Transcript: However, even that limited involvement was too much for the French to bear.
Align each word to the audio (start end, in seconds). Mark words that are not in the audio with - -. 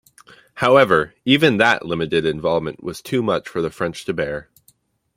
However, 0.55 1.13
even 1.25 1.57
that 1.57 1.85
limited 1.85 2.25
involvement 2.25 2.83
was 2.83 3.03
too 3.03 3.21
much 3.21 3.47
for 3.47 3.61
the 3.61 3.69
French 3.69 4.03
to 4.05 4.13
bear. 4.15 4.49